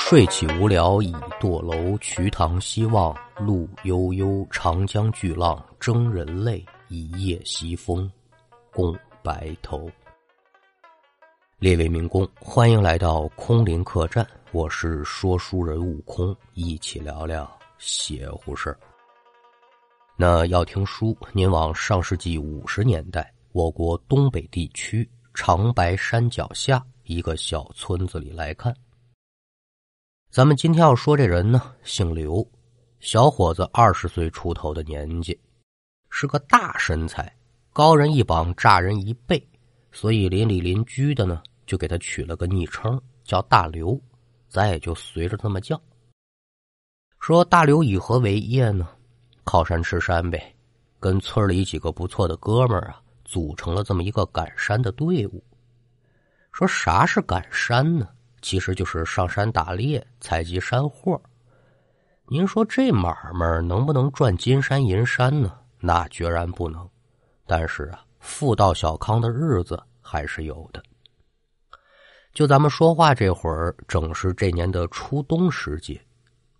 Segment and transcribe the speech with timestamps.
[0.00, 8.10] 睡起无聊倚堕楼，瞿塘西望路悠悠，长江巨浪征人泪，一夜西风
[8.72, 9.90] 共白头。
[11.58, 18.78] 列位民工，欢迎来到空灵客栈，我是说书人悟空，一起聊聊邪乎事儿。
[20.16, 28.74] 那要听书，您往上世纪五十年代，我国东北地区长白山脚下一个小村子里来看。
[30.30, 32.46] 咱们今天要说这人呢，姓刘，
[33.00, 35.38] 小伙子二十岁出头的年纪，
[36.10, 37.34] 是个大身材，
[37.72, 39.42] 高人一膀，炸人一背，
[39.90, 43.98] 所以邻里邻居的呢，就给他取了个昵称，叫大刘，
[44.50, 45.80] 咱也就随着这么叫。
[47.18, 48.86] 说大刘以何为业呢？
[49.44, 50.54] 靠山吃山呗，
[51.00, 55.42] 跟村里几个不错的哥们儿啊，组成了这么一个赶山的队伍。
[56.52, 58.06] 说啥是赶山呢？
[58.48, 61.20] 其实就是上山打猎、采集山货。
[62.26, 65.52] 您说这买卖能不能赚金山银山呢？
[65.80, 66.88] 那决然不能。
[67.46, 70.82] 但是啊，富到小康的日子还是有的。
[72.32, 76.00] 就咱们说话这会儿，正是这年的初冬时节。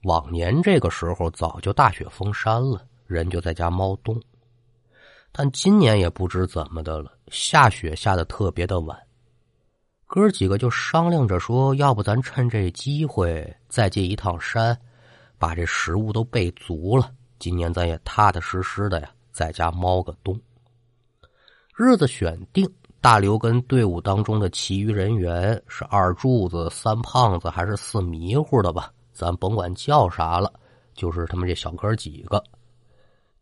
[0.02, 4.20] 往年这个时候早就大雪封山了，人就在家猫冬。
[5.32, 9.07] 但今年也不知怎么的了，下雪下的特别的晚。
[10.08, 14.76] 哥几个就商量着说：“要不咱趁这机会再进一趟山，
[15.38, 17.12] 把这食物都备足了。
[17.38, 20.40] 今年咱也踏踏实实的呀，在家猫个冬。”
[21.76, 22.66] 日子选定，
[23.02, 28.90] 大刘跟队伍当中的其余人员是二柱子、三胖子还是四迷糊的吧？
[29.12, 30.50] 咱甭管叫啥了，
[30.94, 32.42] 就是他们这小哥几个，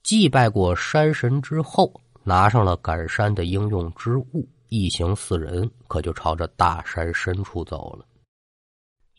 [0.03, 1.93] 祭拜过山神之后，
[2.25, 4.49] 拿上了赶山的应用之物。
[4.69, 8.05] 一行四人可就朝着大山深处走了。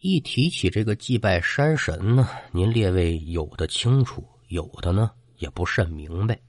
[0.02, 6.40] 一提起这个祭拜山神呢，您列位有的清楚，有的呢也不甚明白，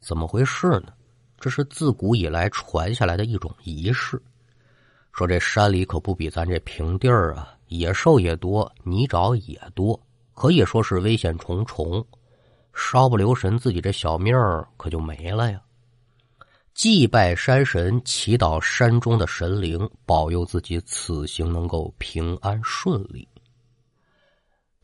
[0.00, 0.92] 怎么回事呢？
[1.38, 4.20] 这是自古以来传下来的一种仪式。
[5.12, 10.00] 说这山里可不比咱这平地儿啊，野兽也多，泥沼也多，
[10.34, 12.04] 可以说是危险重重。
[12.74, 15.60] 稍不留神，自己这小命儿可就没了呀。
[16.78, 23.26] 祭拜山神，祈祷山中的神灵保佑自己此行能够平安顺利。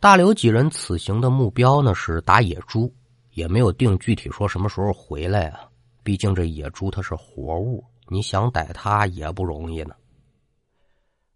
[0.01, 2.93] 大刘几人此行的目标呢是打野猪，
[3.35, 5.69] 也没有定具体说什么时候回来啊。
[6.03, 9.95] 毕竟这野猪它是活物，你想逮它也不容易呢。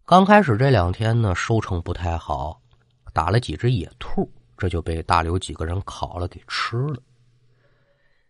[0.03, 2.61] 刚开始这两天呢，收成不太好，
[3.13, 7.01] 打了几只野兔，这就被大刘几个人烤了给吃了。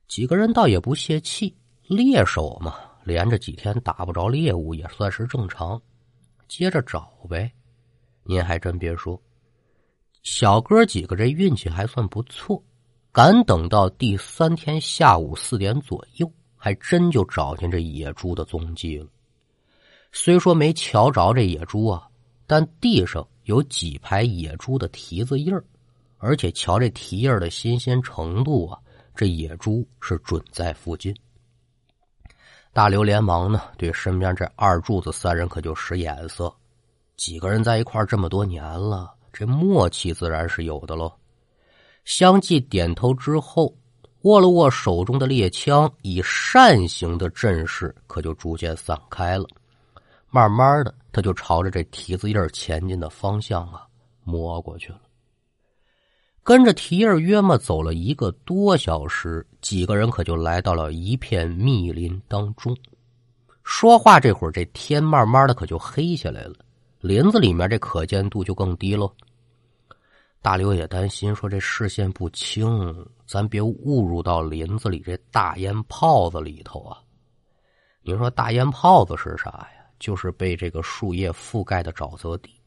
[0.08, 1.56] 几个人倒也不泄气。
[1.90, 5.82] 猎手嘛，连着几天打不着猎物也算是正常，
[6.48, 7.52] 接着找呗。
[8.22, 9.20] 您还真别说，
[10.22, 12.64] 小哥几个这运气还算不错，
[13.12, 19.08] 敢等到第三天下午四点左右，还真就找见这野猪的踪迹了。
[20.12, 22.08] 虽说没瞧着这野猪啊，
[22.46, 25.66] 但地上有几排野猪的蹄子印儿，
[26.20, 28.78] 而且瞧这蹄印儿的新鲜程度啊，
[29.16, 31.12] 这野猪是准在附近。
[32.72, 36.54] 大刘连忙呢，对身边这二柱子三人可就使眼色。
[37.18, 41.12] 几个人在一块这么多年了，这默契自然是有的喽。
[42.06, 43.76] 相继点头之后，
[44.22, 49.46] 握了握手中的猎枪，以扇形的阵势，可就逐渐散开了。
[50.30, 53.86] 慢慢的，他就朝着这蹄子印前进的方向啊，
[54.24, 55.00] 摸过去了。
[56.50, 62.76] 跟着提儿约么走了一个多小时，几个人可就来到了一片密林当中。
[63.64, 66.56] 说话这会儿，这天慢慢的可就黑下来了，
[67.02, 69.14] 林子里面这可见度就更低喽。
[70.42, 76.98] 大刘也担心说这视线不清，咱别误入到林子里这大烟泡子里头啊。
[78.02, 79.86] 您说大烟泡子是啥呀？
[80.00, 82.59] 就是被这个树叶覆盖的沼泽地。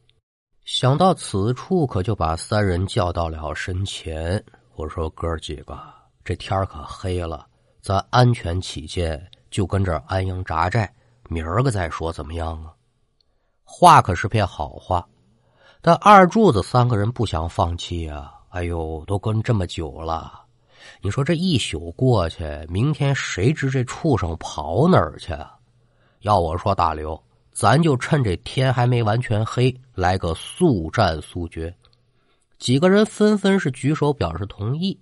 [0.65, 4.43] 想到此处，可就把三人叫到了身前。
[4.77, 5.79] 我说：“哥几个，
[6.25, 7.47] 这天可黑了，
[7.81, 10.89] 咱安全起见，就跟这安营扎寨，
[11.29, 12.73] 明儿个再说怎么样啊？”
[13.65, 15.05] 话可是片好话，
[15.81, 18.33] 但二柱子三个人不想放弃啊！
[18.51, 20.43] 哎呦，都跟这么久了，
[21.01, 25.37] 你说这一宿过去，明天谁知这畜生跑哪儿去？
[26.21, 27.21] 要我说，大刘。
[27.53, 31.75] 咱就趁这天还没完全黑，来个速战速决。
[32.59, 34.99] 几个人纷纷是举手表示同意。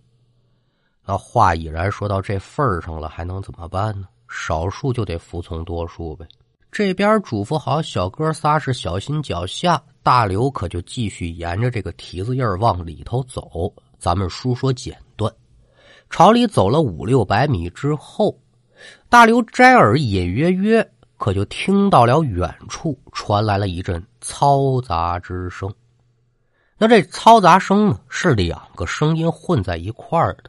[1.07, 4.07] 那话已然说到这份上了，还能怎么办呢？
[4.29, 6.27] 少数就得服从多数呗。
[6.71, 13.73] 这边嘱咐好小哥仨是小心脚下，大刘可就继续沿着这个蹄子印往里头走。
[13.99, 15.33] 咱们书说简短，
[16.09, 18.39] 朝里走了五六百米之后，
[19.09, 20.89] 大刘摘耳隐约约，
[21.21, 25.71] 可就听到了远处传来了一阵嘈杂之声。
[26.79, 30.45] 那这嘈杂声呢，是两个声音混在一块儿的。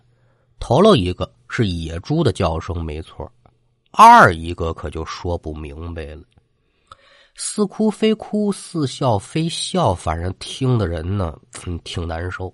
[0.62, 3.30] 头了一个是野猪的叫声，没错。
[3.92, 6.24] 二一个可就说不明白了，
[7.36, 12.54] 似哭非哭，似笑非笑，反正听的人呢，嗯，挺难受。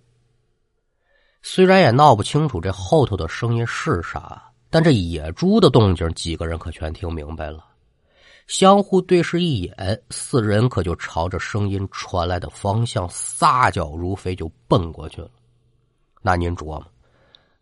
[1.44, 4.42] 虽然也闹不清楚这后头的声音是啥，
[4.72, 7.64] 但这野猪的动静，几个人可全听明白了。
[8.48, 15.30] 相互对视一眼，四人可就朝着声音传来的方向撒脚如飞，就奔过去了。
[16.22, 16.86] 那您琢磨，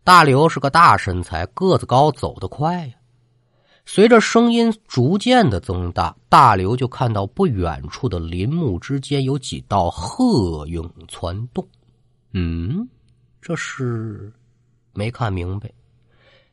[0.04, 2.94] 大刘是个大身材，个子高，走得快呀。
[3.84, 11.66] 随着声音逐渐的增大，大刘就看到不远处的林木之间有几道鹤影攒动。
[12.32, 12.88] 嗯，
[13.40, 14.32] 这是
[14.92, 15.70] 没看明白。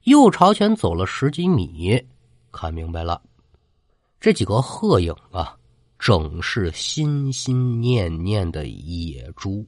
[0.03, 2.03] 又朝前走了十几米，
[2.51, 3.19] 看明白了，
[4.24, 5.54] 这几个鹤影啊，
[6.00, 9.68] 正是心心念念的野猪。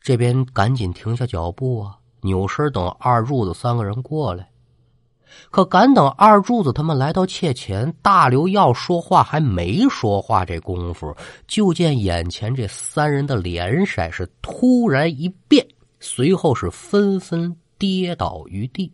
[0.00, 4.48] 这边赶紧停下脚步啊，扭身等二柱子三个人过来。
[5.50, 11.12] 可赶等二柱子他们来到切前，大刘要说话还没说话，这功夫
[11.48, 15.66] 就见眼前这三人的脸色是突然一变，
[15.98, 18.92] 随后是纷纷跌倒于地，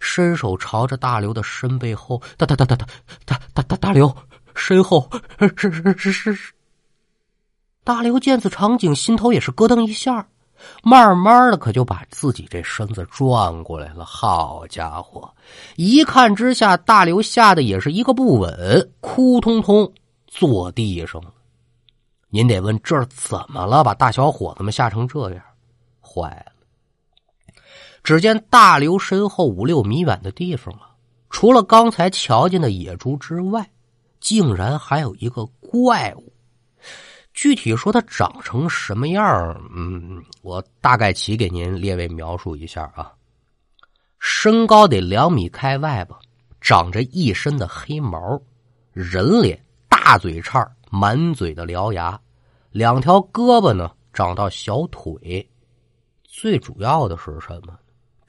[0.00, 2.86] 伸手朝着大刘的身背后，大大大大大
[3.24, 4.14] 大大大大刘
[4.54, 5.08] 身后
[5.38, 6.52] 是是是是是。
[7.84, 10.28] 大刘见此场景，心头也是咯噔一下。
[10.84, 14.04] 慢慢的，可就把自己这身子转过来了。
[14.04, 15.34] 好家伙，
[15.74, 19.92] 一看之下，大刘吓得也是一个不稳，扑通通
[20.28, 21.32] 坐地上了。
[22.28, 23.82] 您得问这怎么了？
[23.82, 25.42] 把大小伙子们吓成这样，
[26.00, 26.51] 坏了！
[28.02, 30.90] 只见大刘身后五六米远的地方啊，
[31.30, 33.70] 除了刚才瞧见的野猪之外，
[34.20, 36.32] 竟然还有一个怪物。
[37.32, 39.24] 具体说它长成什么样
[39.74, 43.12] 嗯，我大概齐给您列位描述一下啊。
[44.18, 46.18] 身高得两米开外吧，
[46.60, 48.40] 长着一身的黑毛，
[48.92, 52.20] 人脸，大嘴叉，满嘴的獠牙，
[52.70, 55.48] 两条胳膊呢长到小腿，
[56.24, 57.78] 最主要的是什么？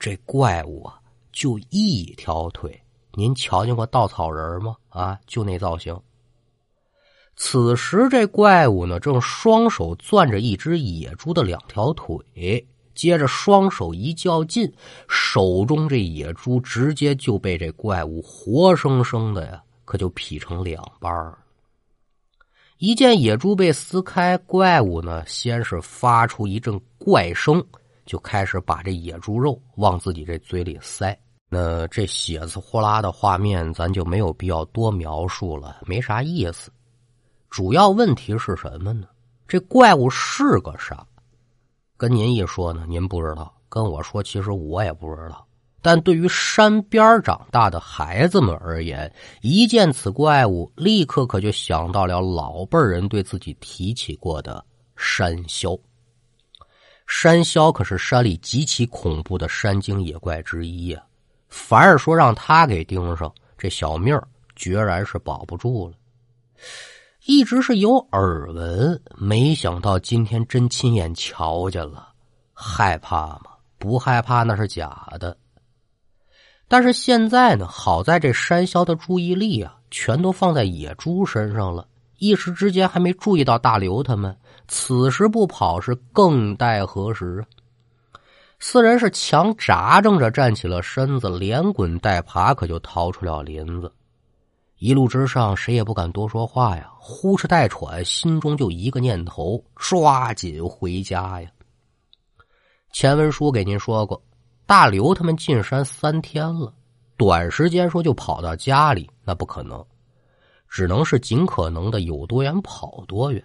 [0.04, 1.00] 这怪物啊，
[1.32, 2.78] 就一条腿。
[3.14, 4.76] 您瞧见过稻草人吗？
[4.90, 5.98] 啊，就那造型。
[7.38, 14.70] 此时，这怪物呢，正双手攥着一只野猪的两条腿，接着双手一较劲，
[15.08, 21.34] 手中这野猪直接就被这怪物活生生的呀，可就劈成两半儿。
[22.78, 27.66] 一见野猪被撕开，怪物呢，先是发出一阵怪声，
[28.06, 31.18] 就开始把这野猪肉往自己这嘴里塞。
[31.50, 36.72] 那这血丝呼啦的画面，咱就没有必要多描述了，没啥意思。
[37.50, 39.08] 主要问题是什么呢？
[39.48, 41.06] 这怪物是个啥？
[41.96, 45.46] 跟您一说呢，您不知道；跟我说，其实我也不知道。
[45.80, 55.80] 但对于山边长大的孩子们而言，一见此怪物，立刻可就想到了老辈人对自己提起过的山魈。
[57.06, 61.04] 山魈可是山里极其恐怖的山精野怪之一呀！
[61.50, 64.20] 凡是说让他给盯上，这小命
[64.56, 65.94] 决然是保不住了。
[67.26, 72.10] 一直是有耳闻，没想到今天真亲眼瞧见了，
[72.54, 73.52] 害怕吗？
[73.78, 75.38] 不害怕那是假的。
[76.68, 84.36] 但是现在呢，好在这山魈的注意力啊，全都放在野猪身上了，一时之间还没注意到大刘他们。
[84.76, 87.46] 此时不跑是更待何时？
[88.60, 93.94] 四人是强扎正着站起了身子，连滚带爬，可就逃出了林子。
[94.80, 101.48] 一路之上，谁也不敢多说话呀，呼哧带喘，心中就一个念头：抓紧回家呀。
[102.92, 104.20] 前文书给您说过，
[104.66, 106.74] 大刘他们进山三天了，
[107.16, 109.86] 短时间说就跑到家里，那不可能，
[110.68, 113.44] 只能是尽可能的有多远跑多远。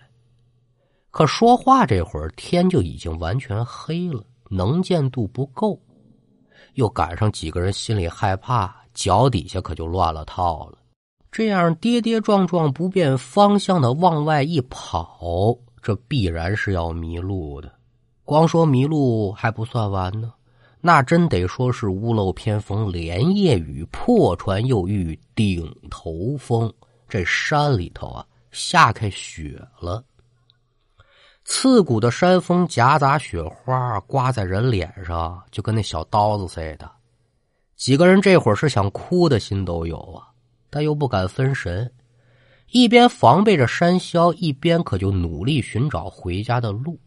[1.10, 5.80] 可说话这会儿，天就已经完全黑了，能见度不够，
[6.74, 10.78] 又赶上几个人心里害怕，脚底下可就乱了套了。
[11.32, 17.72] 这样跌跌撞撞、不变方向的往外一跑，这必然是要迷路的。
[18.24, 20.32] 光说迷路还不算完呢，
[20.80, 26.72] 那真得说是屋漏偏逢连夜雨，破船又遇顶头风，
[27.08, 30.04] 这山里头啊下开雪了。
[31.50, 36.88] 刺骨的山风夹杂雪花，刮在人脸上，就跟那小刀子似的。
[37.74, 40.28] 几个人这会儿是想哭的心都有啊，
[40.68, 41.90] 但又不敢分神，
[42.70, 47.00] 一边防备着山魈，一边可就努力寻找回家的路。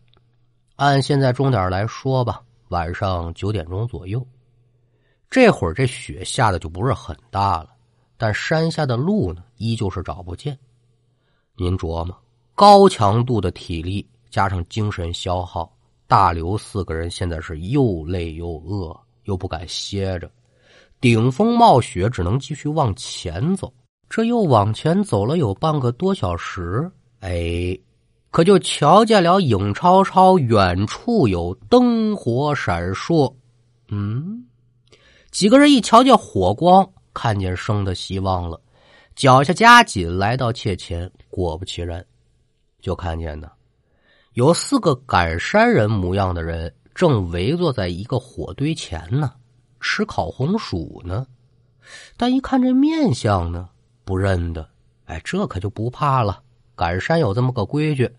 [0.76, 4.26] 按现在钟点来说吧，晚上九点钟左右。
[5.30, 7.70] 这会儿这雪下的就不是很大了，
[8.18, 10.58] 但山下的路呢，依旧是找不见。
[11.56, 12.18] 您琢磨，
[12.56, 14.04] 高强度的体力。
[14.32, 15.72] 加上精神消耗，
[16.08, 20.32] 大刘四个人现在是又累又饿，又不敢歇着，
[21.00, 23.72] 顶风冒雪，只能继续往前走。
[24.10, 27.78] 这又往前走了有半个多小时，哎，
[28.30, 33.34] 可就瞧见了影超超，远处有灯火闪烁。
[33.90, 34.46] 嗯，
[35.30, 38.60] 几个人一瞧见火光，看见生的希望了，
[39.16, 42.06] 脚下加紧，来到切前，果不其然，
[42.82, 43.52] 就看见呢。
[44.34, 49.34] 有四个赶山人模样的人正围坐在一个火堆前呢，
[49.82, 51.28] 吃烤红薯呢。
[52.16, 53.68] 但一看这面相呢，
[54.06, 54.66] 不认得。
[55.04, 56.42] 哎，这可就不怕了。
[56.78, 58.10] 赶山有这么个规矩，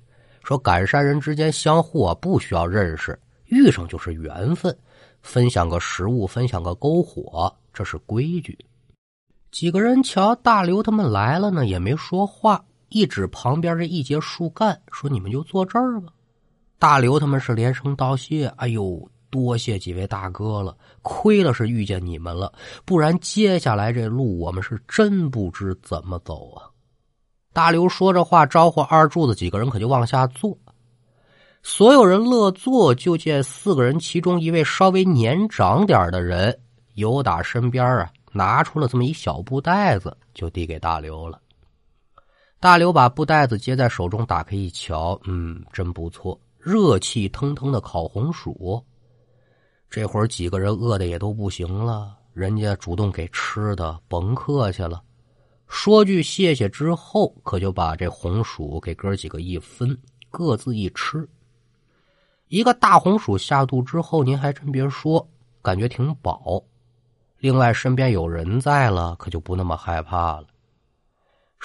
[0.44, 4.76] 说赶山人之间相互啊不需要认识，遇上就是缘分，
[5.22, 8.58] 分享个食物，分享个篝火，这是规矩。
[9.50, 12.62] 几个人瞧大刘他们来了呢，也没说话。
[12.92, 16.12] 一指旁边这一截树干，说：“你们就坐这儿吧。”
[16.78, 22.52] 大刘他们是连声道谢：“哎呦，多谢几位大哥了，亏了是遇见你们了，
[22.84, 26.68] 不然接下来这路我们是真不知怎么走啊。”
[27.54, 30.56] 大刘说着话，招呼二柱子几个人可就往下坐。
[31.62, 36.58] 所有人乐坐，就见四个人其中一位稍微年长点的人，
[36.94, 41.38] 由打身边啊拿出了这么一小布袋子，就递给大刘了。
[42.62, 48.80] 大刘把布袋子接在手中，打开一瞧，嗯，真不错，热气腾腾的烤红薯。
[49.90, 55.02] 这会儿几个人饿的也都不行了，人家主动给吃的，甭客气了。
[55.66, 59.98] 说句谢谢之后，可就把这红薯给哥几个一分，
[60.30, 61.28] 各自一吃。
[62.46, 65.28] 一个大红薯下肚之后，您还真别说，
[65.62, 66.62] 感觉挺饱。
[67.40, 70.44] 另外身边有人在了，可就不那么害怕了。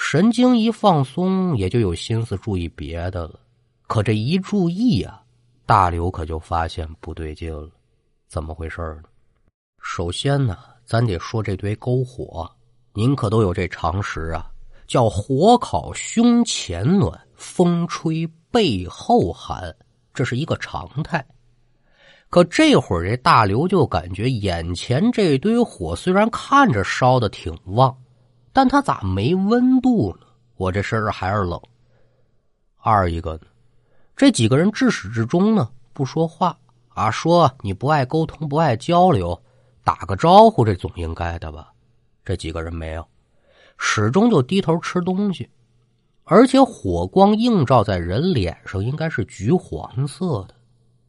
[0.00, 3.40] 神经一放松，也就有心思注意别的了。
[3.88, 5.20] 可这一注意啊，
[5.66, 7.68] 大刘可就发现不对劲了。
[8.28, 9.08] 怎么回事呢？
[9.82, 12.48] 首先呢，咱得说这堆篝火，
[12.94, 14.48] 您可都有这常识啊，
[14.86, 19.74] 叫火烤胸前暖，风吹背后寒，
[20.14, 21.22] 这是一个常态。
[22.30, 27.94] 可这会儿这大刘就感觉眼前这堆火虽然看着烧的挺旺。
[28.58, 30.26] 但他咋没温度呢？
[30.56, 31.60] 我这身上还是冷。
[32.78, 33.42] 二一个呢，
[34.16, 39.40] 这几个人至始至终呢不说话啊，说你不爱沟通，不爱交流，
[39.84, 41.72] 打个招呼这总应该的吧？
[42.24, 43.08] 这几个人没有，
[43.76, 45.48] 始终就低头吃东西，
[46.24, 50.54] 而且火光映照在人脸上，应该是橘黄色的，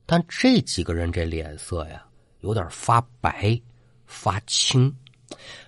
[0.05, 2.05] 但这几个人这脸色呀，
[2.41, 3.59] 有点发白
[4.05, 4.95] 发青。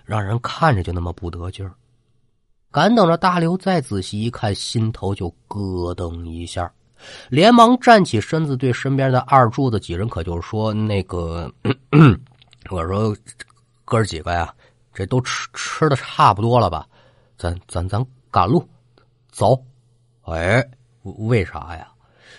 [0.04, 1.74] 让人看着就那么不得劲儿，
[2.70, 6.72] 赶等着大刘再仔细一看，心头就咯噔一下，
[7.28, 11.52] 连忙站起身子，对身边的二柱子几人可就说：“那个，
[12.70, 13.16] 我说
[13.84, 14.54] 哥几个呀，
[14.94, 16.86] 这都吃吃的差不多了吧？
[17.36, 18.66] 咱咱咱赶路
[19.30, 19.60] 走。
[20.22, 20.64] 哎，
[21.02, 21.88] 为啥呀？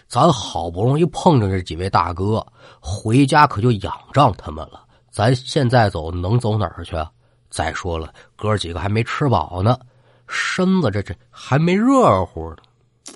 [0.08, 2.46] 咱好不容易碰着这几位大哥，
[2.80, 4.82] 回家可就仰仗他们了。”
[5.14, 7.12] 咱现在走能走哪儿去啊？
[7.52, 9.80] 再说了，哥几个还没吃饱呢，
[10.28, 12.58] 身子这这还没热乎呢。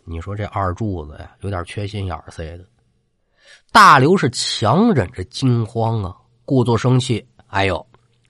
[0.06, 2.64] 你说这二柱子呀，有点缺心眼似的。
[3.72, 7.28] 大刘是强忍着惊慌啊，故作生气。
[7.48, 7.84] 哎呦，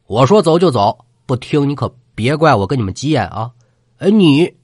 [0.06, 3.52] 我说走就走，不听你可别怪我跟你们急眼啊！
[3.98, 4.56] 哎，你，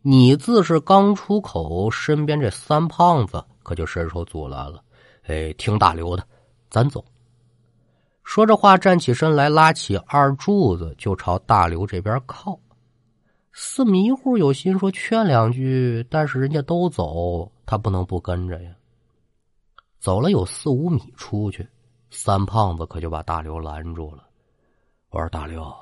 [0.00, 4.82] 你自是刚出口，身边这三胖子可就伸手阻拦了。
[5.26, 6.26] 哎，听大刘的，
[6.70, 7.04] 咱走。
[8.28, 12.60] 说着话，站起身来，拉起二柱子就朝大刘这边靠。
[13.54, 18.70] 四迷糊有心说劝两句，但是人家都走，他不能不跟着呀。
[19.98, 21.66] 走了有四五米出去，
[22.10, 24.24] 三胖子可就把大刘拦住了。
[25.08, 25.74] 我说：“大刘，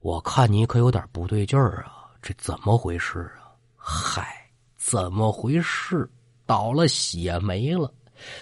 [0.00, 6.06] 我看你可有点不对劲儿啊，这怎么回事啊？”嗨，怎么回事？
[6.44, 7.90] 倒了血没了。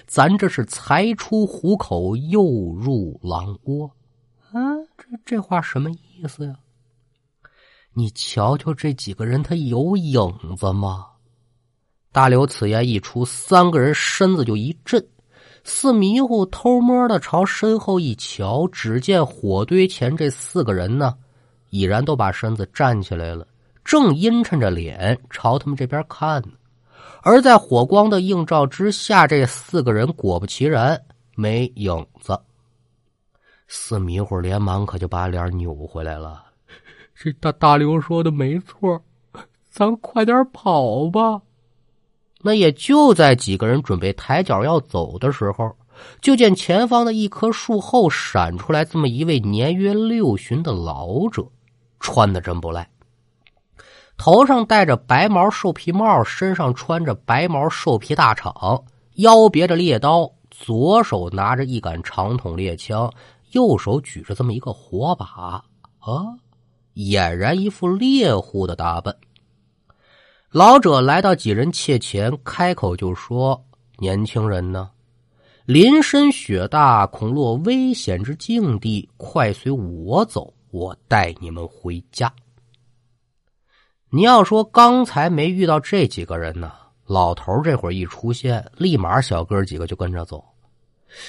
[0.07, 3.91] 咱这是才出虎口又入狼窝，
[4.53, 6.55] 啊，这这话什么意思呀？
[7.93, 11.07] 你瞧瞧这几个人，他有影子吗？
[12.11, 15.05] 大刘此言一出，三个人身子就一震，
[15.65, 21.17] 似迷糊，偷摸的朝身后一瞧，只见火堆前这四个人呢，
[21.71, 23.47] 已然都把身子站起来了，
[23.85, 26.53] 正阴沉着脸朝他们这边看呢。
[27.25, 31.01] 而在火光的映照之下，这四个人果不其然
[31.35, 32.39] 没影子。
[33.67, 36.45] 四迷糊连忙可就把脸扭回来了。
[37.15, 39.03] 这大大刘说的没错，
[39.71, 41.41] 咱快点跑吧。
[42.43, 45.75] 那也就在几个人准备抬脚要走的时候，
[46.21, 51.43] 就见前方的一棵树后闪出来这么一位年约六旬的老者，
[52.01, 52.87] 穿的真不赖，
[54.17, 58.83] 头上戴着白毛兽皮帽，身上穿着白毛兽皮大氅，
[59.17, 63.13] 腰别着猎刀，左手拿着一杆长筒猎枪，
[63.51, 65.63] 右手举着这么一个火把
[65.99, 66.37] 啊。
[66.95, 69.15] 俨然一副猎户的打扮。
[70.51, 73.61] 老者来到几人切前，开口就说
[73.99, 74.91] ：“年轻人呢，
[75.67, 82.33] 林深雪大，恐落危险之境地，快随我走，我带你们回家。”
[84.15, 86.71] 你要说刚才没遇到这几个人呢，
[87.05, 90.45] 老头这会儿一出现，立马小哥几个就跟着走。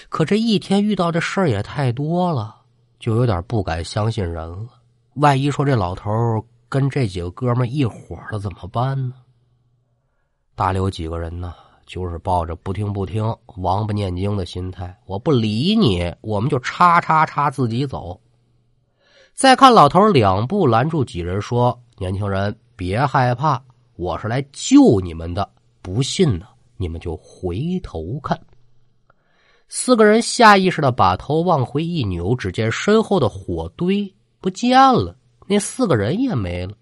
[0.08, 2.58] 可这一天遇到的事儿也太多了，
[3.00, 4.68] 就有点不敢相信人了。
[5.16, 9.16] 万一说这老头跟这几个哥们一伙了怎么办呢？
[10.54, 11.56] 大刘几个人呢，
[11.88, 18.22] 就是抱着不听不听、王八念经的心态，我不理你，我们就叉叉叉自己走。
[19.34, 23.62] 再看老头两步拦住几人，说：“年轻人别害怕，
[23.96, 25.50] 我是来救你们的。
[25.82, 28.40] 不信呢，你们就回头看。”
[29.68, 34.14] 四个人下意识的把头往回一扭，只见身后的火堆。
[34.40, 35.16] 不见了，
[35.48, 36.74] 那四个人也没了。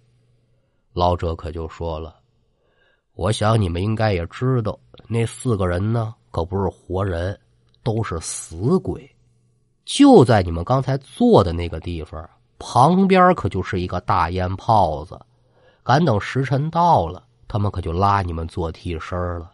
[0.92, 2.20] 老者可就说了
[3.16, 7.40] ：“我想你们应该也知道，那四个人呢，可不是活人，
[7.84, 9.10] 都是死鬼。
[9.86, 12.30] 就在你们刚才坐的那个地方
[12.60, 15.18] 旁边，可就是一个大烟泡子。
[15.84, 19.52] 赶等时辰到了，他们可就拉你们做替身了。”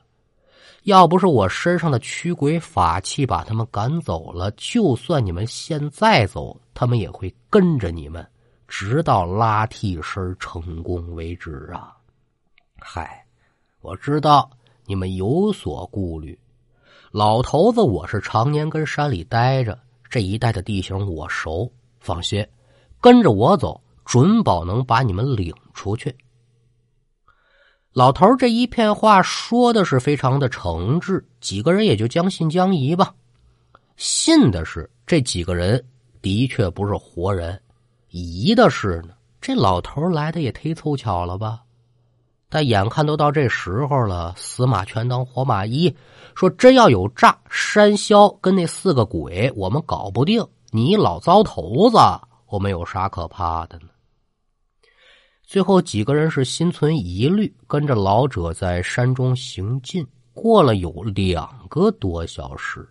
[0.83, 8.25] 要不是我身上的驱鬼法器把他们赶走了，就算你们现在走，他们也会跟着你们，
[8.65, 11.93] 直到拉替身成功为止啊！
[12.79, 13.25] 嗨，
[13.81, 14.49] 我知道
[14.85, 16.39] 你们有所顾虑，
[17.11, 19.77] 老头子我是常年跟山里待着，
[20.09, 22.43] 这一带的地形我熟，放心，
[23.01, 26.15] 跟着我走，准保能把你们领出去。
[27.93, 33.13] 老头这一片话说的是非常的诚挚，几个人也就将信将疑吧。
[33.97, 35.85] 信的是这几个人
[36.23, 37.61] 的确不是活人，
[38.09, 41.61] 疑的是呢，这老头来的也忒凑巧了吧？
[42.49, 45.95] 但眼看都到这时候了，死马全当活马医，
[46.33, 51.97] 说真要有诈，山魈跟那四个鬼我们搞不定，你老糟头子，
[52.47, 53.89] 我们有啥可怕的呢？
[55.49, 60.05] 最后几个人是心存疑虑，跟着老者在山中行进。
[60.31, 62.87] 过了有两个多小时，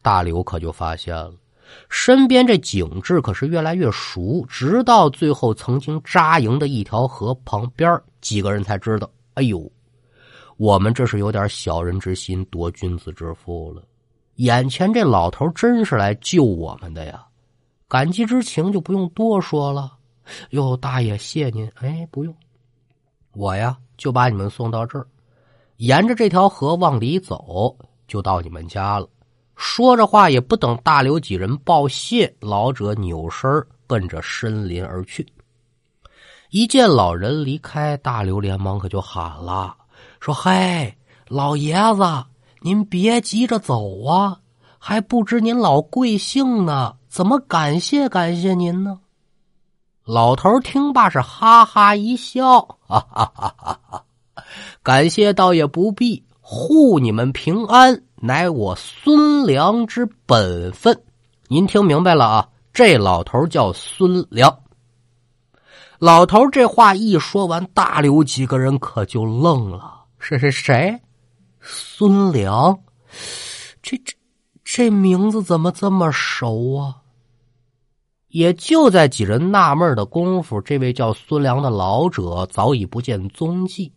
[0.00, 1.34] 大刘可就发现了
[1.88, 4.46] 身边这景致可是越来越熟。
[4.48, 9.68] 直到最后曾经扎营的一条河旁边，几个人才知道：哎呦，
[10.56, 13.82] 我们这是有点小人之心夺君子之腹了。
[14.36, 17.26] 眼前这老头真是来救我们的呀！
[17.88, 19.97] 感激之情就不用多说了。
[20.50, 21.70] 哟，大爷，谢您。
[21.76, 22.34] 哎，不用，
[23.32, 25.06] 我呀就把你们送到这儿，
[25.76, 29.08] 沿着这条河往里走，就到你们家了。
[29.56, 33.50] 说着话，也不等大刘几人报谢，老者扭身
[33.86, 35.26] 奔着深林而去。
[36.50, 39.76] 一见老人离开，大刘连忙可就喊了，
[40.20, 42.24] 说：“嗨，老爷子，
[42.60, 44.40] 您别急着走啊，
[44.78, 49.00] 还不知您老贵姓呢，怎么感谢感谢您呢？”
[50.08, 54.04] 老头听罢是哈哈一笑，哈哈哈哈哈！
[54.82, 60.98] 感谢倒也不必，护你们平安乃我孙良之本分。
[61.48, 62.48] 您听明白了啊？
[62.72, 64.60] 这老头叫孙良。
[65.98, 70.04] 老头这话一说完，大刘几个人可就愣了。
[70.18, 70.98] 是是谁？
[71.60, 72.78] 孙良？
[73.82, 74.14] 这这
[74.64, 76.96] 这名字怎么这么熟啊？
[78.30, 83.92] 也就在几人纳闷的功夫，这位叫孙良的老者早已不见踪迹。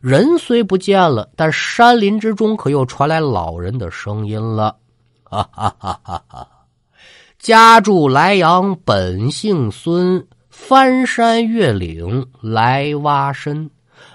[0.00, 4.76] 人虽不见了，但山林之中可又传来老人的声音了
[5.22, 6.48] ：“哈哈哈哈哈！
[7.38, 13.70] 家住莱阳，本姓孙，翻山越岭来挖参，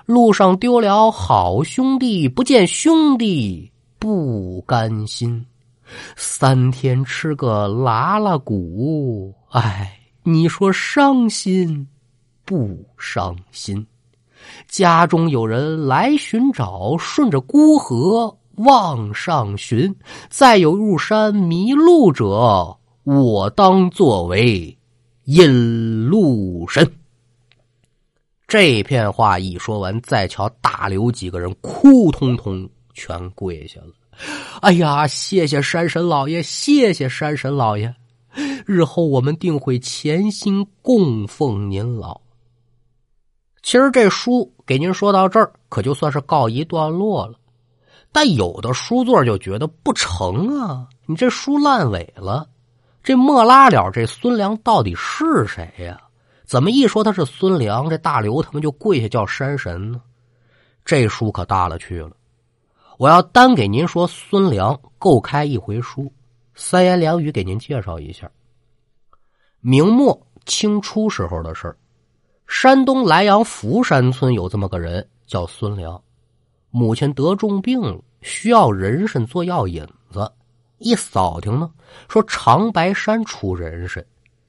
[0.05, 5.45] 路上丢了好兄弟，不见兄弟不甘心。
[6.17, 11.87] 三天吃个拉拉骨，哎，你说伤心
[12.45, 13.83] 不伤心？
[14.67, 19.95] 家中有人来寻找，顺着孤河往上寻，
[20.29, 24.77] 再有入山迷路者，我当作为。
[25.23, 26.89] 引路神，
[28.47, 33.87] 这片话一说完，再瞧大刘几个人，哭通通全跪下了。
[34.61, 37.93] 哎呀，谢谢山神老爷，谢谢山神老爷，
[38.65, 42.21] 日后我们定会潜心供奉您老。
[43.63, 47.33] 其实这书给您说到这儿，可就算是告一段落了。
[48.11, 52.47] 但有的书座就觉得不成啊，你这书烂尾了。
[53.03, 56.01] 这莫拉了，这孙良到底是谁呀？
[56.45, 60.01] 怎么一说他是孙良，这大刘他们就跪下叫山神呢？
[60.85, 62.11] 这书可大了去了。
[62.97, 66.11] 我要单给您说孙良，够开一回书。
[66.59, 68.29] 三言两语给您介绍一下。
[69.61, 71.77] 明末清初时候的事，
[72.47, 76.01] 山东莱阳福山村有这么个人叫孙良，
[76.71, 80.29] 母亲得重病了，需要人参做药引子。
[80.79, 81.71] 一扫听呢，
[82.09, 84.03] 说长白山出人参，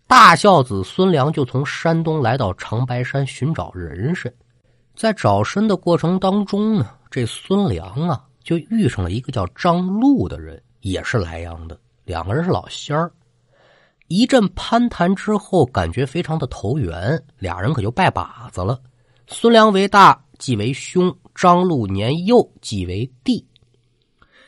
[0.06, 4.32] 大孝子孙良就从山东来到长白山寻找人参，
[4.96, 13.12] 在找参的过程当中呢，这孙良啊就遇上了一个叫张禄的人，也是莱阳的，两个人是老乡儿。
[14.06, 18.80] 一阵攀谈之后，感觉非常的投缘，俩人可就拜把子了。
[19.26, 23.46] 孙良为大，即为兄；张禄年幼，即为弟。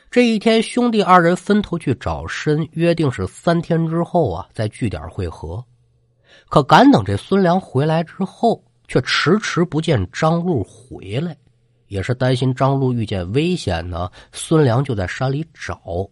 [0.09, 5.63] 这一天，兄弟二人分头去找参，约定是三天之后啊，在据点会合。
[6.49, 11.37] 可赶等这孙良回来之后，却迟迟不见张禄回来，
[11.89, 14.09] 也是担心张禄遇见危险呢。
[14.31, 16.09] 孙良就在山里找，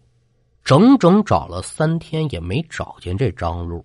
[0.64, 3.84] 整整找了三天，也没找见这张路。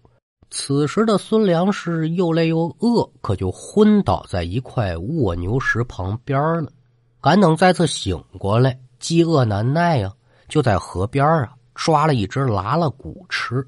[0.49, 6.71] 此时的孙良是又累又饿，可就昏倒在一块卧牛石旁边了。
[7.19, 8.79] 赶等再次醒过来。
[8.97, 10.11] 饥饿难耐呀，
[10.47, 13.67] 就在河边啊抓了一只拉拉骨吃，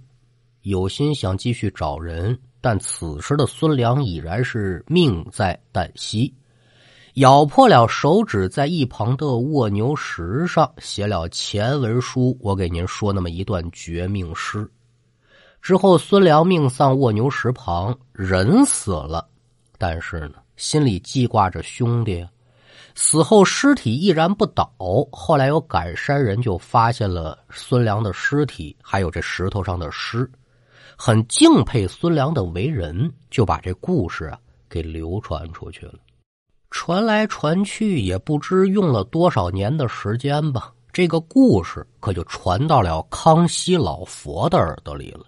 [0.61, 6.33] 有心想继续找人，但此时的孙良已然是命在旦夕，
[7.17, 12.37] 咬破了手指，在一旁的卧牛石上写了前文书。
[12.39, 14.69] 我给您说那么一段绝命诗，
[15.59, 19.27] 之后孙良命丧卧牛石旁，人死了，
[19.79, 22.23] 但是呢，心里记挂着兄弟。
[22.93, 24.71] 死后尸体依然不倒，
[25.11, 30.29] 后来有赶山人就发现了孙良的尸体，还有这石头上的诗，
[30.95, 34.37] 很敬佩孙良的为人，就把这故事啊
[34.69, 35.95] 给流传出去了。
[36.69, 45.25] 传来传去，也不知用了多少年的时间吧，这个故事可就传到了康熙老佛的耳朵里了。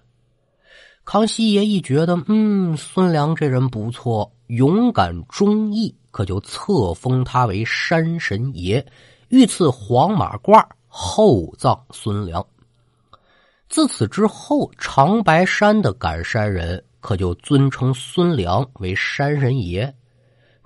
[1.05, 5.95] 康熙爷一觉得，嗯，孙良这人不错，勇敢忠义。
[6.11, 8.83] 可就册封他为山神爷，
[9.27, 12.43] 御赐黄马褂，厚葬孙良。
[13.69, 19.95] 自此之后，长白山的赶山人可就尊称孙良为山神爷。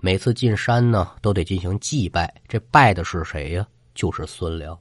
[0.05, 2.29] 每次进山呢，都得进行祭拜。
[2.45, 3.65] 这拜的是谁呀？
[3.95, 4.77] 就是孙良。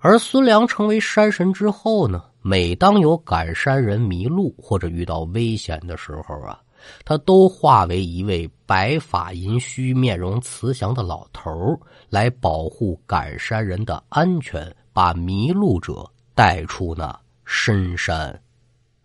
[0.00, 6.60] 而孙良成为山神之后呢，每当有赶山人迷路或者遇到危险的时候啊。
[7.04, 18.36] 他都化为一位白发银须、面容慈祥的老头来保护赶山人的安全，把迷路者带出那深山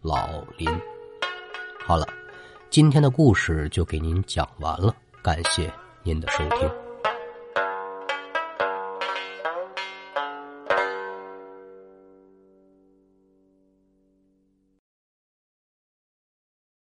[0.01, 0.67] 老林。
[1.85, 2.07] 好了，
[2.75, 5.71] 今天的故事就给您讲完了，感谢
[6.03, 6.84] 您的收听。